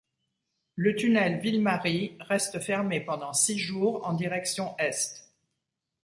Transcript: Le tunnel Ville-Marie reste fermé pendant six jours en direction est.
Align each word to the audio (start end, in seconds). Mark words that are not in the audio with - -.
Le 0.73 0.95
tunnel 0.95 1.39
Ville-Marie 1.41 2.17
reste 2.21 2.59
fermé 2.59 3.01
pendant 3.01 3.33
six 3.33 3.59
jours 3.59 4.01
en 4.07 4.13
direction 4.13 4.75
est. 4.79 5.29